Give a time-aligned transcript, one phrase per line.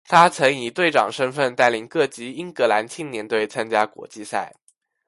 [0.07, 4.51] 他曾以队长身份带领各级英格兰青年队参加国际赛。